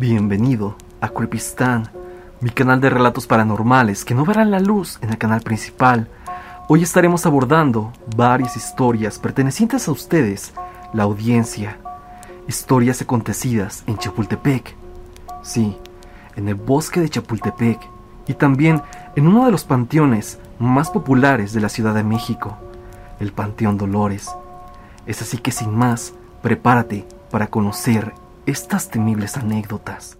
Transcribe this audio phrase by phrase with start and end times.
[0.00, 1.90] Bienvenido a Creepistan,
[2.40, 6.08] mi canal de relatos paranormales que no verán la luz en el canal principal.
[6.68, 10.54] Hoy estaremos abordando varias historias pertenecientes a ustedes,
[10.94, 11.76] la audiencia.
[12.48, 14.74] Historias acontecidas en Chapultepec.
[15.42, 15.76] Sí,
[16.34, 17.78] en el bosque de Chapultepec
[18.26, 18.80] y también
[19.16, 22.56] en uno de los panteones más populares de la Ciudad de México,
[23.18, 24.30] el Panteón Dolores.
[25.04, 28.14] Es así que sin más, prepárate para conocer
[28.46, 30.18] estas temibles anécdotas.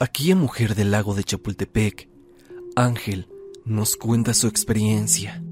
[0.00, 2.08] Aquí Mujer del Lago de Chapultepec,
[2.76, 3.28] Ángel
[3.64, 5.42] nos cuenta su experiencia.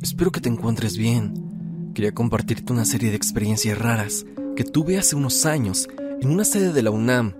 [0.00, 1.90] Espero que te encuentres bien.
[1.94, 4.24] Quería compartirte una serie de experiencias raras
[4.56, 5.88] que tuve hace unos años
[6.20, 7.34] en una sede de la UNAM.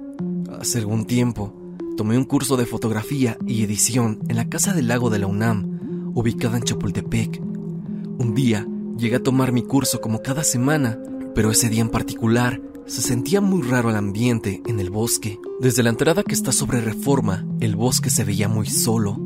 [0.61, 1.55] Hace algún tiempo,
[1.97, 6.13] tomé un curso de fotografía y edición en la Casa del Lago de la UNAM,
[6.15, 7.41] ubicada en Chapultepec.
[7.41, 8.67] Un día
[8.99, 10.99] llegué a tomar mi curso como cada semana
[11.35, 15.39] pero ese día en particular se sentía muy raro el ambiente en el bosque.
[15.61, 19.19] Desde la entrada que está sobre reforma, el bosque se veía muy solo,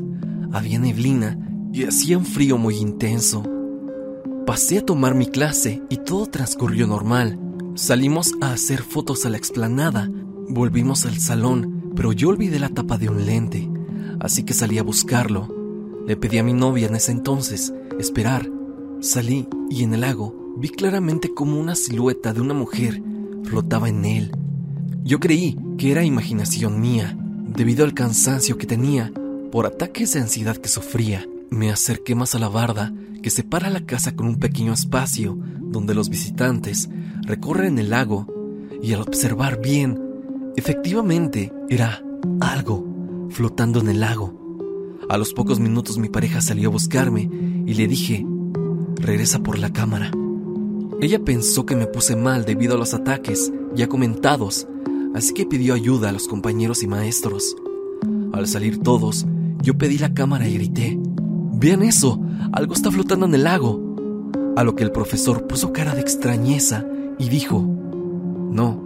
[0.51, 1.37] había neblina
[1.73, 3.43] y hacía un frío muy intenso.
[4.45, 7.39] Pasé a tomar mi clase y todo transcurrió normal.
[7.75, 10.09] Salimos a hacer fotos a la explanada,
[10.47, 13.69] volvimos al salón, pero yo olvidé la tapa de un lente,
[14.19, 15.53] así que salí a buscarlo.
[16.07, 18.49] Le pedí a mi novia en ese entonces esperar.
[19.01, 23.01] Salí y en el lago vi claramente como una silueta de una mujer
[23.43, 24.31] flotaba en él.
[25.03, 29.11] Yo creí que era imaginación mía, debido al cansancio que tenía
[29.51, 31.25] por ataques de ansiedad que sufría.
[31.49, 35.93] Me acerqué más a la barda que separa la casa con un pequeño espacio donde
[35.93, 36.89] los visitantes
[37.21, 38.27] recorren el lago
[38.81, 39.99] y al observar bien,
[40.55, 42.03] efectivamente era
[42.39, 42.85] algo
[43.29, 44.97] flotando en el lago.
[45.09, 47.29] A los pocos minutos mi pareja salió a buscarme
[47.65, 48.25] y le dije,
[48.95, 50.11] regresa por la cámara.
[50.99, 54.67] Ella pensó que me puse mal debido a los ataques ya comentados,
[55.13, 57.55] así que pidió ayuda a los compañeros y maestros.
[58.33, 59.27] Al salir todos,
[59.61, 60.97] yo pedí la cámara y grité,
[61.53, 62.19] Vean eso,
[62.51, 63.79] algo está flotando en el lago.
[64.55, 66.83] A lo que el profesor puso cara de extrañeza
[67.19, 68.81] y dijo, No,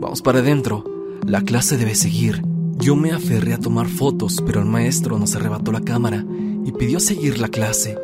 [0.00, 0.84] vamos para adentro,
[1.24, 2.42] la clase debe seguir.
[2.78, 6.24] Yo me aferré a tomar fotos, pero el maestro nos arrebató la cámara
[6.64, 7.96] y pidió seguir la clase.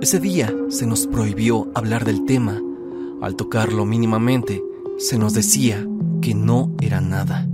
[0.00, 2.60] Ese día se nos prohibió hablar del tema
[3.20, 4.62] al tocarlo mínimamente,
[4.98, 5.86] se nos decía
[6.20, 7.48] que no era nada.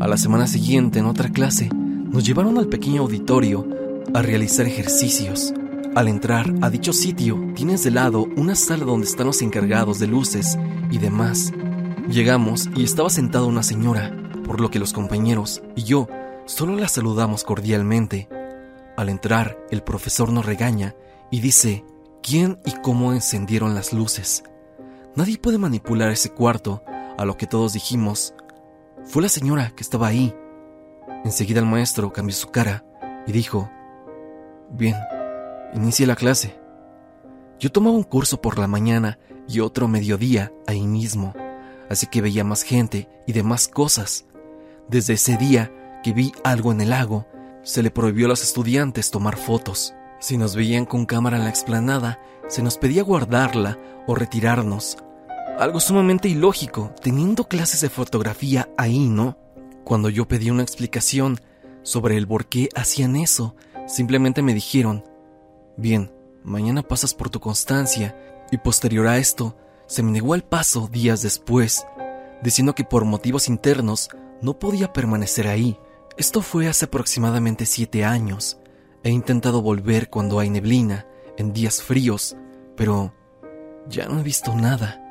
[0.00, 3.66] A la semana siguiente, en otra clase, nos llevaron al pequeño auditorio
[4.14, 5.52] a realizar ejercicios.
[5.94, 10.06] Al entrar a dicho sitio, tienes de lado una sala donde están los encargados de
[10.06, 10.58] luces
[10.90, 11.52] y demás.
[12.08, 14.14] Llegamos y estaba sentada una señora,
[14.44, 16.08] por lo que los compañeros y yo
[16.44, 18.28] solo la saludamos cordialmente.
[18.96, 20.94] Al entrar, el profesor nos regaña
[21.30, 21.84] y dice
[22.22, 24.44] quién y cómo encendieron las luces.
[25.16, 26.82] Nadie puede manipular ese cuarto,
[27.16, 28.34] a lo que todos dijimos.
[29.04, 30.36] Fue la señora que estaba ahí.
[31.24, 32.84] Enseguida el maestro cambió su cara
[33.26, 33.70] y dijo,
[34.70, 34.94] Bien,
[35.72, 36.60] inicie la clase.
[37.58, 39.18] Yo tomaba un curso por la mañana
[39.48, 41.32] y otro mediodía ahí mismo,
[41.88, 44.26] así que veía más gente y demás cosas.
[44.86, 45.72] Desde ese día
[46.02, 47.26] que vi algo en el lago,
[47.62, 49.94] se le prohibió a los estudiantes tomar fotos.
[50.20, 54.98] Si nos veían con cámara en la explanada, se nos pedía guardarla o retirarnos,
[55.58, 59.38] algo sumamente ilógico, teniendo clases de fotografía ahí, ¿no?
[59.84, 61.40] Cuando yo pedí una explicación
[61.82, 63.54] sobre el por qué hacían eso,
[63.86, 65.04] simplemente me dijeron,
[65.76, 66.12] bien,
[66.44, 68.16] mañana pasas por tu constancia,
[68.50, 69.56] y posterior a esto,
[69.86, 71.86] se me negó el paso días después,
[72.42, 74.08] diciendo que por motivos internos
[74.42, 75.78] no podía permanecer ahí.
[76.16, 78.58] Esto fue hace aproximadamente siete años.
[79.02, 82.36] He intentado volver cuando hay neblina, en días fríos,
[82.76, 83.12] pero
[83.88, 85.05] ya no he visto nada.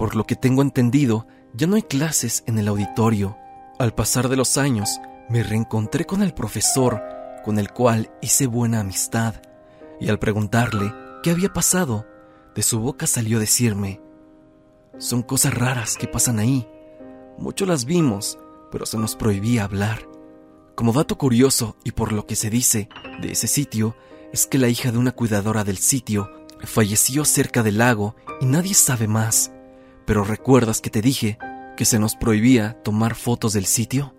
[0.00, 3.36] Por lo que tengo entendido, ya no hay clases en el auditorio.
[3.78, 4.98] Al pasar de los años,
[5.28, 7.02] me reencontré con el profesor,
[7.44, 9.34] con el cual hice buena amistad,
[10.00, 12.06] y al preguntarle qué había pasado,
[12.54, 14.00] de su boca salió decirme,
[14.96, 16.66] son cosas raras que pasan ahí.
[17.36, 18.38] Mucho las vimos,
[18.72, 20.08] pero se nos prohibía hablar.
[20.76, 22.88] Como dato curioso y por lo que se dice
[23.20, 23.94] de ese sitio,
[24.32, 26.30] es que la hija de una cuidadora del sitio
[26.64, 29.52] falleció cerca del lago y nadie sabe más
[30.10, 31.38] Pero ¿recuerdas que te dije
[31.76, 34.12] que se nos prohibía tomar fotos del sitio?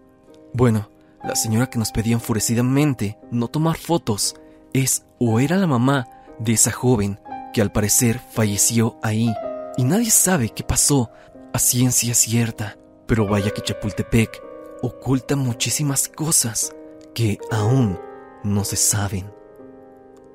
[0.53, 0.89] Bueno,
[1.21, 4.35] la señora que nos pedía enfurecidamente no tomar fotos
[4.71, 6.07] es o era la mamá
[6.39, 7.19] de esa joven
[7.53, 9.33] que al parecer falleció ahí
[9.75, 11.11] y nadie sabe qué pasó
[11.51, 12.77] a ciencia cierta.
[13.05, 14.41] Pero vaya que Chapultepec
[14.81, 16.73] oculta muchísimas cosas
[17.13, 17.99] que aún
[18.45, 19.29] no se saben.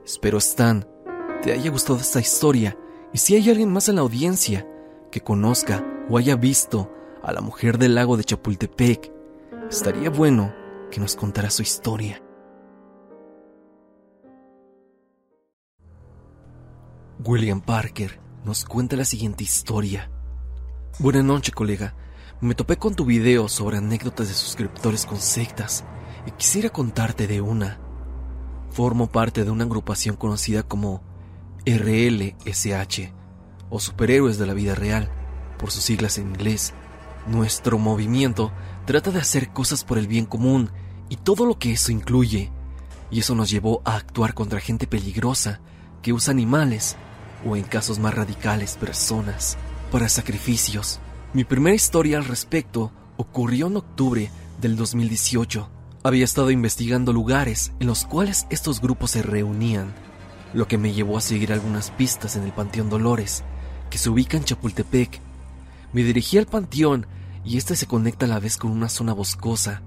[0.05, 0.87] Espero Stan
[1.41, 2.77] te haya gustado esta historia
[3.15, 4.67] y si hay alguien más en la audiencia
[5.17, 6.93] que conozca o haya visto
[7.23, 9.11] a la mujer del lago de Chapultepec,
[9.71, 10.53] estaría bueno
[10.91, 12.23] que nos contara su historia.
[17.25, 20.11] William Parker nos cuenta la siguiente historia.
[20.99, 21.95] Buenas noches, colega.
[22.43, 25.83] Me topé con tu video sobre anécdotas de suscriptores con sectas
[26.27, 27.81] y quisiera contarte de una.
[28.69, 31.01] Formo parte de una agrupación conocida como
[31.65, 33.16] RLSH
[33.71, 35.11] o Superhéroes de la Vida Real,
[35.59, 36.75] por sus siglas en inglés.
[37.27, 38.53] Nuestro movimiento
[38.85, 40.71] trata de hacer cosas por el bien común
[41.09, 42.53] y todo lo que eso incluye,
[43.11, 45.61] y eso nos llevó a actuar contra gente peligrosa
[46.03, 46.97] que usa animales
[47.45, 49.57] o en casos más radicales personas
[49.91, 51.01] para sacrificios.
[51.33, 54.31] Mi primera historia al respecto ocurrió en octubre
[54.61, 55.69] del 2018.
[56.03, 59.93] Había estado investigando lugares en los cuales estos grupos se reunían,
[60.55, 63.45] lo que me llevó a seguir algunas pistas en el Panteón Dolores,
[63.91, 65.21] que se ubica en Chapultepec.
[65.93, 67.07] Me dirigí al panteón
[67.45, 69.83] y este se conecta a la vez con una zona boscosa.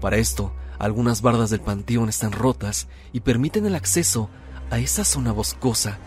[0.00, 4.30] Para esto, algunas bardas del panteón están rotas y permiten el acceso
[4.70, 5.98] a esa zona boscosa.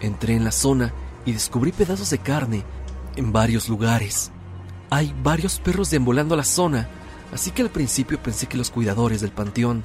[0.00, 0.92] Entré en la zona
[1.24, 2.64] y descubrí pedazos de carne
[3.16, 4.30] en varios lugares.
[4.90, 6.88] Hay varios perros deambulando la zona,
[7.32, 9.84] así que al principio pensé que los cuidadores del panteón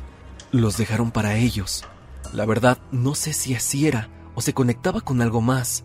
[0.52, 1.84] los dejaron para ellos.
[2.32, 5.84] La verdad, no sé si así era o se conectaba con algo más,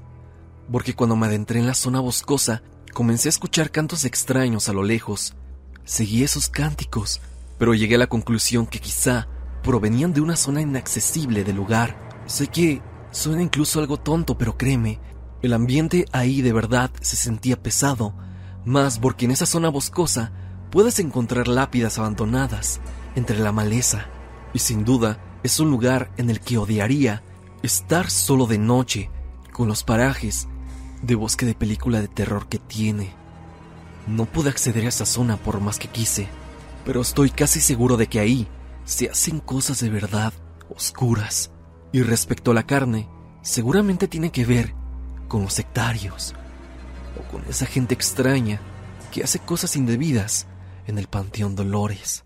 [0.71, 2.63] porque cuando me adentré en la zona boscosa,
[2.93, 5.35] comencé a escuchar cantos extraños a lo lejos.
[5.85, 7.21] Seguí esos cánticos,
[7.59, 9.29] pero llegué a la conclusión que quizá
[9.63, 12.09] provenían de una zona inaccesible del lugar.
[12.27, 15.01] Sé que suena incluso algo tonto, pero créeme,
[15.43, 18.15] el ambiente ahí de verdad se sentía pesado,
[18.65, 20.33] más porque en esa zona boscosa
[20.71, 22.81] puedes encontrar lápidas abandonadas
[23.15, 24.07] entre la maleza,
[24.53, 27.23] y sin duda es un lugar en el que odiaría
[27.63, 29.11] estar solo de noche,
[29.53, 30.49] con los parajes
[31.03, 33.13] de bosque de película de terror que tiene.
[34.07, 36.29] No pude acceder a esa zona por más que quise,
[36.85, 38.49] pero estoy casi seguro de que ahí
[38.85, 40.33] se hacen cosas de verdad
[40.75, 41.51] oscuras.
[41.93, 43.09] Y respecto a la carne,
[43.43, 44.75] seguramente tiene que ver
[45.27, 46.35] con los sectarios
[47.19, 48.61] o con esa gente extraña
[49.13, 50.47] que hace cosas indebidas
[50.87, 52.25] en el Panteón Dolores.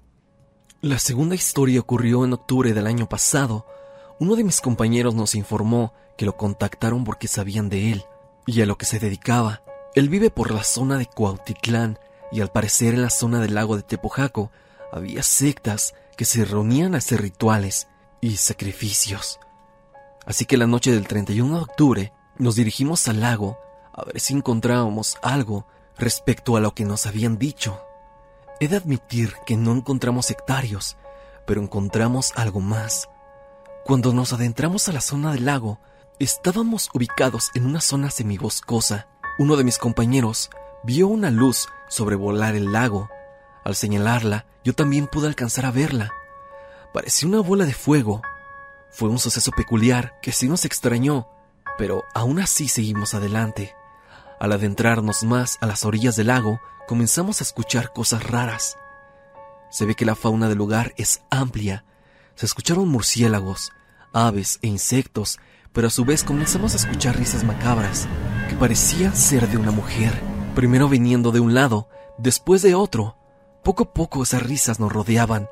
[0.80, 3.66] La segunda historia ocurrió en octubre del año pasado.
[4.18, 8.04] Uno de mis compañeros nos informó que lo contactaron porque sabían de él
[8.46, 9.62] y a lo que se dedicaba.
[9.94, 11.98] Él vive por la zona de Cuautitlán
[12.30, 14.50] y al parecer en la zona del lago de Tepojaco
[14.92, 17.88] había sectas que se reunían a hacer rituales
[18.20, 19.38] y sacrificios.
[20.24, 23.58] Así que la noche del 31 de octubre nos dirigimos al lago
[23.92, 25.66] a ver si encontrábamos algo
[25.98, 27.80] respecto a lo que nos habían dicho.
[28.60, 30.96] He de admitir que no encontramos sectarios,
[31.46, 33.08] pero encontramos algo más.
[33.84, 35.80] Cuando nos adentramos a la zona del lago,
[36.19, 39.09] estábamos ubicados en una zona semiboscosa.
[39.38, 40.50] Uno de mis compañeros
[40.85, 43.09] vio una luz sobrevolar el lago.
[43.64, 46.12] Al señalarla, yo también pude alcanzar a verla.
[46.92, 48.23] Parecía una bola de fuego.
[48.90, 51.28] Fue un suceso peculiar que sí nos extrañó,
[51.78, 53.75] pero aún así seguimos adelante.
[54.38, 58.76] Al adentrarnos más a las orillas del lago, comenzamos a escuchar cosas raras.
[59.71, 61.85] Se ve que la fauna del lugar es amplia.
[62.35, 63.73] Se escucharon murciélagos,
[64.12, 65.38] aves e insectos,
[65.73, 68.07] pero a su vez comenzamos a escuchar risas macabras
[68.49, 70.12] que parecían ser de una mujer,
[70.55, 71.88] primero viniendo de un lado,
[72.19, 73.17] después de otro.
[73.62, 75.49] Poco a poco esas risas nos rodeaban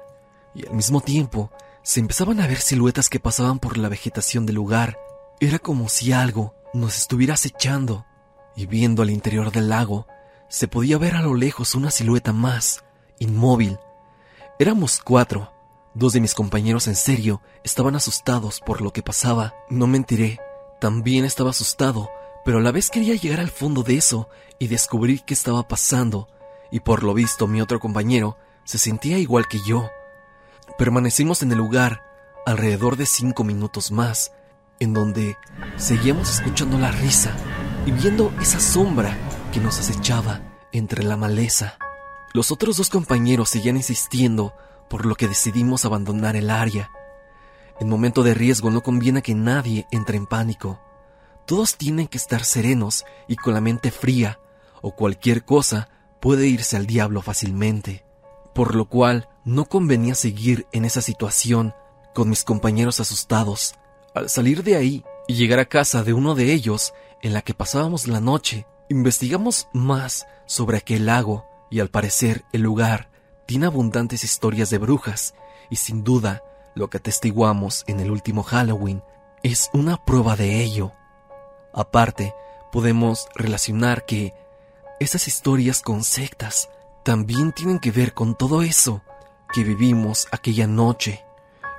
[0.54, 1.50] y al mismo tiempo
[1.82, 4.98] se empezaban a ver siluetas que pasaban por la vegetación del lugar.
[5.40, 8.04] Era como si algo nos estuviera acechando
[8.56, 10.06] y viendo al interior del lago
[10.48, 12.84] se podía ver a lo lejos una silueta más,
[13.18, 13.78] inmóvil.
[14.58, 15.52] Éramos cuatro.
[15.94, 19.54] Dos de mis compañeros en serio estaban asustados por lo que pasaba.
[19.68, 20.38] No mentiré,
[20.80, 22.10] también estaba asustado,
[22.44, 24.28] pero a la vez quería llegar al fondo de eso
[24.58, 26.28] y descubrir qué estaba pasando,
[26.70, 29.90] y por lo visto mi otro compañero se sentía igual que yo.
[30.78, 32.02] Permanecimos en el lugar
[32.46, 34.32] alrededor de cinco minutos más,
[34.78, 35.36] en donde
[35.76, 37.34] seguíamos escuchando la risa
[37.84, 39.16] y viendo esa sombra
[39.52, 40.40] que nos acechaba
[40.72, 41.76] entre la maleza.
[42.32, 44.54] Los otros dos compañeros seguían insistiendo,
[44.90, 46.90] por lo que decidimos abandonar el área.
[47.78, 50.80] En momento de riesgo no conviene que nadie entre en pánico.
[51.46, 54.40] Todos tienen que estar serenos y con la mente fría,
[54.82, 55.88] o cualquier cosa
[56.20, 58.04] puede irse al diablo fácilmente,
[58.54, 61.72] por lo cual no convenía seguir en esa situación
[62.12, 63.76] con mis compañeros asustados.
[64.14, 66.92] Al salir de ahí y llegar a casa de uno de ellos,
[67.22, 72.62] en la que pasábamos la noche, investigamos más sobre aquel lago y al parecer el
[72.62, 73.09] lugar
[73.50, 75.34] tiene abundantes historias de brujas
[75.70, 76.44] y sin duda
[76.76, 79.02] lo que atestiguamos en el último Halloween
[79.42, 80.92] es una prueba de ello.
[81.74, 82.32] Aparte,
[82.70, 84.34] podemos relacionar que
[85.00, 86.70] esas historias con sectas
[87.02, 89.02] también tienen que ver con todo eso
[89.52, 91.24] que vivimos aquella noche.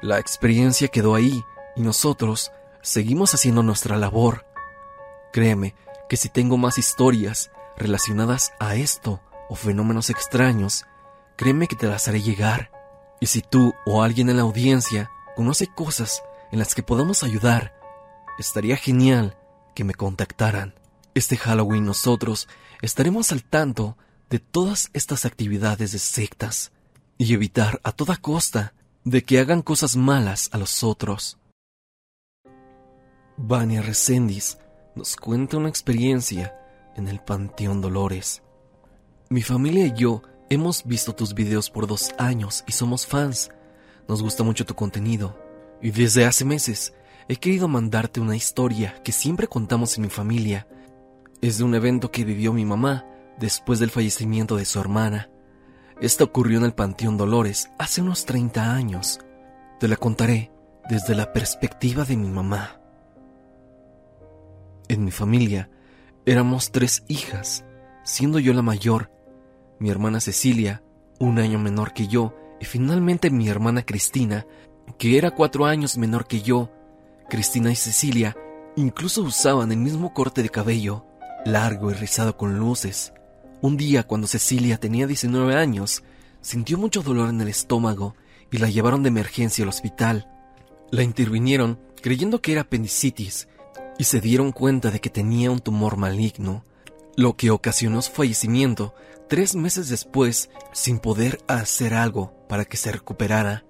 [0.01, 1.41] La experiencia quedó ahí
[1.77, 2.51] y nosotros
[2.81, 4.45] seguimos haciendo nuestra labor.
[5.31, 5.73] Créeme
[6.09, 10.85] que si tengo más historias relacionadas a esto o fenómenos extraños,
[11.41, 12.69] créeme que te las haré llegar.
[13.19, 16.21] Y si tú o alguien en la audiencia conoce cosas
[16.51, 17.73] en las que podamos ayudar,
[18.37, 19.35] estaría genial
[19.73, 20.75] que me contactaran.
[21.15, 22.47] Este Halloween nosotros
[22.83, 23.97] estaremos al tanto
[24.29, 26.73] de todas estas actividades de sectas
[27.17, 31.39] y evitar a toda costa de que hagan cosas malas a los otros.
[33.35, 34.59] Vania Resendiz
[34.93, 36.55] nos cuenta una experiencia
[36.95, 38.43] en el Panteón Dolores.
[39.29, 43.51] Mi familia y yo hemos visto tus videos por dos años y somos fans.
[44.09, 45.39] Nos gusta mucho tu contenido.
[45.81, 46.93] Y desde hace meses
[47.29, 50.67] he querido mandarte una historia que siempre contamos en mi familia.
[51.41, 53.05] Es de un evento que vivió mi mamá
[53.39, 55.29] después del fallecimiento de su hermana.
[56.01, 59.21] Esta ocurrió en el Panteón Dolores hace unos 30 años.
[59.79, 60.51] Te la contaré
[60.89, 62.81] desde la perspectiva de mi mamá.
[64.89, 65.69] En mi familia
[66.25, 67.63] éramos tres hijas,
[68.03, 69.09] siendo yo la mayor,
[69.81, 70.83] mi hermana Cecilia,
[71.17, 74.45] un año menor que yo, y finalmente mi hermana Cristina,
[74.99, 76.69] que era cuatro años menor que yo.
[77.27, 78.37] Cristina y Cecilia
[78.75, 81.07] incluso usaban el mismo corte de cabello,
[81.45, 83.11] largo y rizado con luces.
[83.61, 86.03] Un día, cuando Cecilia tenía 19 años,
[86.41, 88.15] sintió mucho dolor en el estómago
[88.51, 90.29] y la llevaron de emergencia al hospital.
[90.91, 93.47] La intervinieron creyendo que era apendicitis
[93.97, 96.63] y se dieron cuenta de que tenía un tumor maligno,
[97.17, 98.93] lo que ocasionó su fallecimiento
[99.31, 103.63] tres meses después sin poder hacer algo para que se recuperara.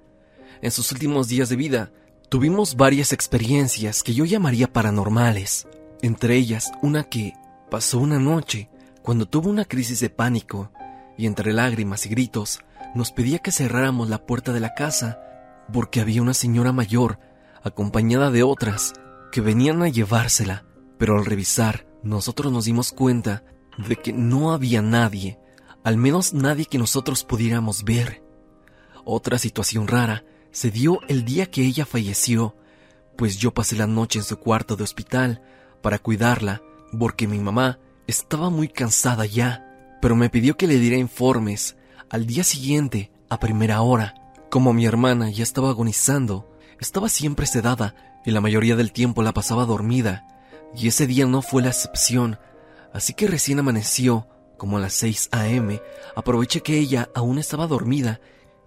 [0.64, 1.92] En sus últimos días de vida,
[2.30, 5.68] tuvimos varias experiencias que yo llamaría paranormales,
[6.02, 7.36] entre ellas una que
[7.70, 8.72] pasó una noche
[9.04, 10.72] cuando tuvo una crisis de pánico
[11.16, 12.62] y entre lágrimas y gritos
[12.96, 15.22] nos pedía que cerráramos la puerta de la casa
[15.72, 17.20] porque había una señora mayor
[17.62, 18.94] acompañada de otras
[19.32, 20.66] que venían a llevársela,
[20.98, 23.44] pero al revisar nosotros nos dimos cuenta
[23.78, 25.38] de que no había nadie,
[25.84, 28.24] al menos nadie que nosotros pudiéramos ver.
[29.04, 32.56] Otra situación rara se dio el día que ella falleció,
[33.18, 35.42] pues yo pasé la noche en su cuarto de hospital
[35.82, 36.62] para cuidarla,
[36.98, 41.78] porque mi mamá estaba muy cansada ya, pero me pidió que le diera informes
[42.10, 44.16] al día siguiente, a primera hora.
[44.50, 47.96] Como mi hermana ya estaba agonizando, estaba siempre sedada
[48.26, 50.28] y la mayoría del tiempo la pasaba dormida,
[50.76, 52.38] y ese día no fue la excepción,
[52.94, 54.28] así que recién amaneció,
[54.62, 55.82] como a las 6 a.m.,
[56.16, 58.22] aproveché que ella aún estaba dormida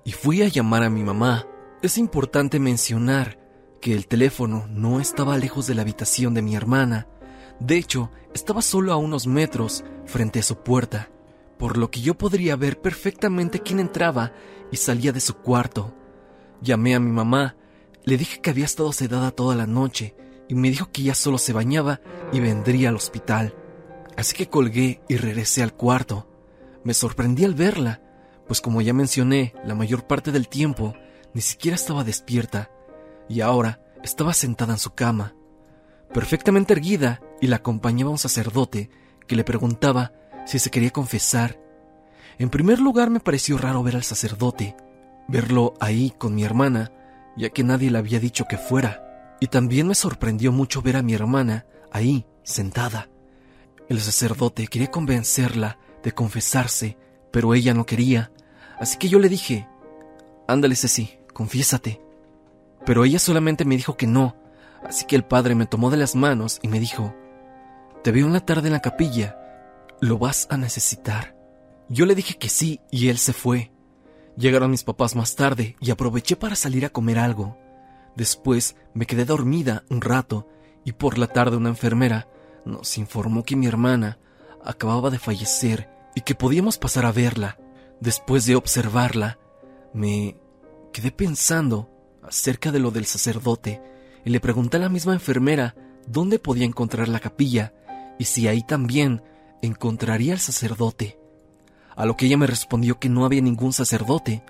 [0.05, 1.47] y fui a llamar a mi mamá.
[1.83, 3.39] Es importante mencionar
[3.81, 7.07] que el teléfono no estaba lejos de la habitación de mi hermana,
[7.61, 11.11] de hecho, estaba solo a unos metros frente a su puerta,
[11.61, 14.33] por lo que yo podría ver perfectamente quién entraba
[14.73, 15.95] y salía de su cuarto.
[16.61, 17.55] Llamé a mi mamá
[18.05, 20.17] le dije que había estado sedada toda la noche
[20.49, 22.01] y me dijo que ya solo se bañaba
[22.33, 23.55] y vendría al hospital.
[24.17, 26.29] Así que colgué y regresé al cuarto.
[26.85, 28.03] Me sorprendí al verla,
[28.47, 30.95] pues como ya mencioné, la mayor parte del tiempo
[31.33, 32.71] ni siquiera estaba despierta
[33.29, 35.35] y ahora estaba sentada en su cama,
[36.13, 38.91] perfectamente erguida y la acompañaba un sacerdote
[39.27, 40.13] que le preguntaba
[40.47, 41.59] si se quería confesar.
[42.39, 44.77] En primer lugar me pareció raro ver al sacerdote,
[45.27, 46.93] verlo ahí con mi hermana,
[47.37, 51.03] ya que nadie le había dicho que fuera, y también me sorprendió mucho ver a
[51.03, 53.09] mi hermana ahí, sentada.
[53.89, 56.97] El sacerdote quería convencerla de confesarse,
[57.31, 58.33] pero ella no quería,
[58.79, 59.69] así que yo le dije,
[60.47, 62.01] Ándale, Ceci, confiésate.
[62.87, 64.37] Pero ella solamente me dijo que no,
[64.87, 67.15] así que el padre me tomó de las manos y me dijo,
[68.03, 69.39] Te veo en la tarde en la capilla,
[70.01, 71.35] lo vas a necesitar.
[71.89, 73.71] Yo le dije que sí y él se fue.
[74.37, 77.59] Llegaron mis papás más tarde y aproveché para salir a comer algo.
[78.17, 80.49] Después me quedé dormida un rato
[80.85, 82.29] y por la tarde una enfermera
[82.65, 84.19] nos informó que mi hermana
[84.65, 87.59] acababa de fallecer y que podíamos pasar a verla.
[88.01, 89.39] Después de observarla,
[89.93, 90.37] me
[90.93, 91.91] quedé pensando
[92.23, 93.83] acerca de lo del sacerdote
[94.25, 95.75] y le pregunté a la misma enfermera
[96.07, 97.73] dónde podía encontrar la capilla
[98.19, 99.23] y si ahí también
[99.63, 101.19] encontraría al sacerdote.
[101.97, 104.43] A lo que ella me respondió que no había ningún sacerdote,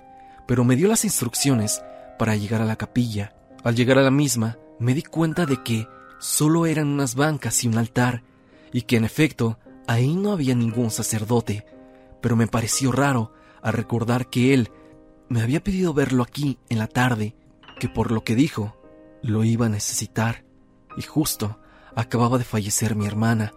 [0.47, 1.81] pero me dio las instrucciones
[2.17, 3.35] para llegar a la capilla.
[3.63, 5.87] Al llegar a la misma, me di cuenta de que
[6.19, 8.23] solo eran unas bancas y un altar,
[8.71, 11.65] y que en efecto ahí no había ningún sacerdote,
[12.21, 14.71] pero me pareció raro al recordar que él
[15.29, 17.35] me había pedido verlo aquí en la tarde,
[17.79, 18.77] que por lo que dijo,
[19.21, 20.43] lo iba a necesitar,
[20.97, 21.59] y justo
[21.95, 23.53] acababa de fallecer mi hermana.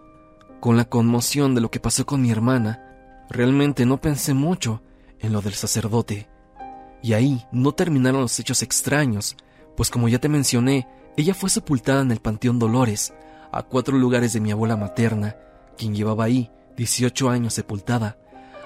[0.59, 4.81] Con la conmoción de lo que pasó con mi hermana, realmente no pensé mucho
[5.19, 6.27] en lo del sacerdote.
[7.01, 9.37] Y ahí no terminaron los hechos extraños,
[9.79, 13.13] pues como ya te mencioné, ella fue sepultada en el Panteón Dolores,
[13.49, 15.37] a cuatro lugares de mi abuela materna,
[15.77, 18.17] quien llevaba ahí 18 años sepultada.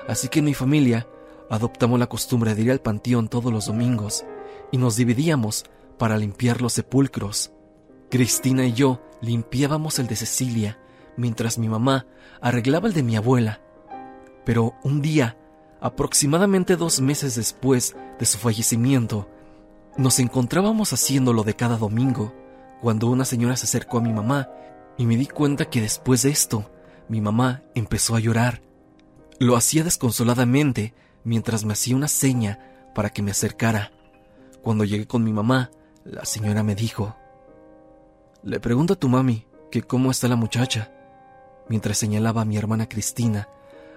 [0.08, 1.06] Así que en mi familia
[1.52, 4.26] adoptamos la costumbre de ir al panteón todos los domingos
[4.72, 5.66] y nos dividíamos
[6.00, 7.52] para limpiar los sepulcros.
[8.10, 10.80] Cristina y yo limpiábamos el de Cecilia,
[11.16, 12.08] mientras mi mamá
[12.42, 13.62] arreglaba el de mi abuela.
[14.46, 15.38] Pero un día,
[15.80, 19.30] aproximadamente dos meses después de su fallecimiento,
[19.98, 22.34] nos encontrábamos haciéndolo de cada domingo,
[22.82, 24.50] cuando una señora se acercó a mi mamá
[24.98, 26.70] y me di cuenta que después de esto,
[27.08, 28.62] mi mamá empezó a llorar.
[29.40, 32.60] Lo hacía desconsoladamente mientras me hacía una seña
[32.96, 33.92] para que me acercara.
[34.62, 35.72] Cuando llegué con mi mamá,
[36.06, 37.16] la señora me dijo,
[38.44, 40.92] Le pregunto a tu mami que cómo está la muchacha,
[41.70, 43.48] mientras señalaba a mi hermana Cristina,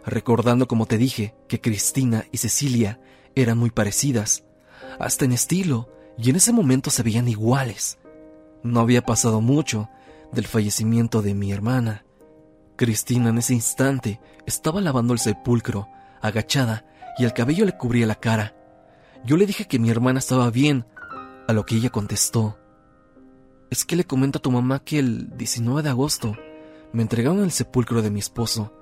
[0.05, 3.01] recordando como te dije que Cristina y Cecilia
[3.35, 4.46] eran muy parecidas
[4.99, 7.99] hasta en estilo, y en ese momento se veían iguales.
[8.63, 9.89] No había pasado mucho
[10.33, 12.05] del fallecimiento de mi hermana.
[12.77, 15.89] Cristina en ese instante estaba lavando el sepulcro,
[16.21, 16.85] agachada,
[17.19, 18.55] y el cabello le cubría la cara.
[19.25, 20.87] Yo le dije que mi hermana estaba bien,
[21.47, 22.59] a lo que ella contestó.
[23.71, 26.37] Es que le comento a tu mamá que el 19 de agosto
[26.93, 28.73] me entregaron el sepulcro de mi esposo,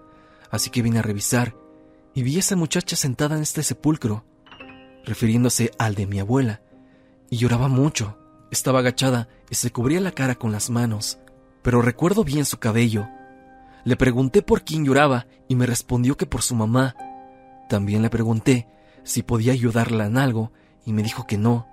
[0.51, 1.55] así que vine a revisar
[2.15, 4.25] y vi a esa muchacha sentada en este sepulcro
[5.05, 6.63] refiriéndose al de mi abuela,
[7.31, 8.19] y lloraba mucho.
[8.51, 11.19] Estaba agachada y se cubría la cara con las manos,
[11.63, 13.09] pero recuerdo bien su cabello.
[13.85, 16.97] Le pregunté por quién lloraba y me respondió que por su mamá.
[17.69, 18.69] También le pregunté
[19.03, 20.53] si podía ayudarla en algo
[20.85, 21.67] y me dijo que no.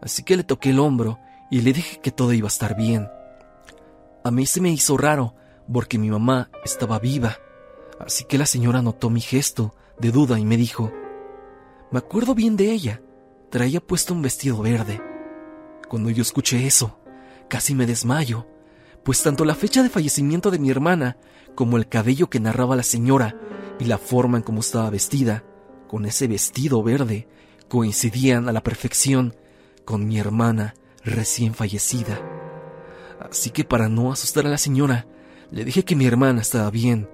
[0.00, 1.18] Así que le toqué el hombro
[1.50, 3.08] y le dije que todo iba a estar bien.
[4.22, 5.34] A mí se me hizo raro
[5.70, 7.38] porque mi mamá estaba viva,
[8.00, 10.92] así que la señora notó mi gesto de duda y me dijo,
[11.94, 13.00] me acuerdo bien de ella.
[13.50, 15.00] Traía puesto un vestido verde.
[15.88, 16.98] Cuando yo escuché eso,
[17.46, 18.48] casi me desmayo,
[19.04, 21.18] pues tanto la fecha de fallecimiento de mi hermana
[21.54, 23.36] como el cabello que narraba la señora
[23.78, 25.44] y la forma en cómo estaba vestida,
[25.86, 27.28] con ese vestido verde,
[27.68, 29.36] coincidían a la perfección
[29.84, 32.20] con mi hermana recién fallecida.
[33.20, 35.06] Así que para no asustar a la señora,
[35.52, 37.08] le dije que mi hermana estaba bien.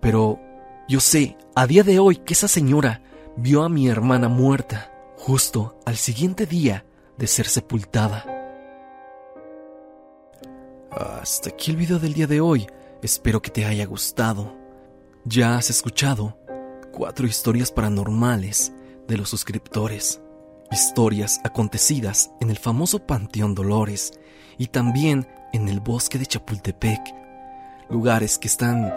[0.00, 0.40] Pero
[0.88, 3.02] yo sé, a día de hoy, que esa señora
[3.36, 6.84] vio a mi hermana muerta justo al siguiente día
[7.16, 8.24] de ser sepultada.
[10.90, 12.66] Hasta aquí el video del día de hoy.
[13.02, 14.54] Espero que te haya gustado.
[15.24, 16.38] Ya has escuchado
[16.92, 18.72] cuatro historias paranormales
[19.08, 20.20] de los suscriptores.
[20.70, 24.12] Historias acontecidas en el famoso Panteón Dolores
[24.58, 27.00] y también en el bosque de Chapultepec.
[27.88, 28.92] Lugares que están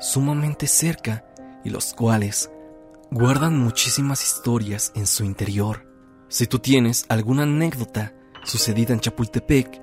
[0.00, 1.24] sumamente cerca
[1.64, 2.50] y los cuales
[3.10, 5.86] guardan muchísimas historias en su interior.
[6.28, 9.82] Si tú tienes alguna anécdota sucedida en Chapultepec,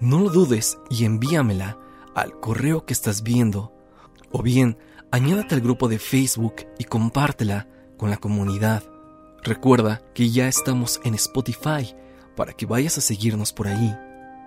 [0.00, 1.78] no lo dudes y envíamela
[2.14, 3.72] al correo que estás viendo.
[4.30, 4.76] O bien,
[5.10, 8.82] añádate al grupo de Facebook y compártela con la comunidad.
[9.42, 11.94] Recuerda que ya estamos en Spotify
[12.36, 13.96] para que vayas a seguirnos por ahí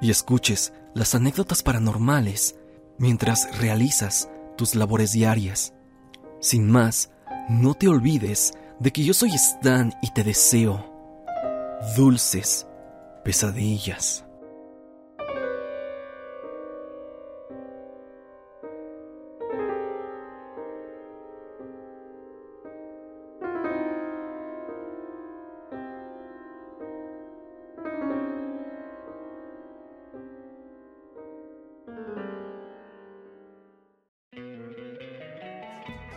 [0.01, 2.55] y escuches las anécdotas paranormales
[2.99, 5.73] mientras realizas tus labores diarias.
[6.41, 7.09] Sin más,
[7.49, 10.85] no te olvides de que yo soy Stan y te deseo
[11.97, 12.67] dulces
[13.23, 14.28] pesadillas.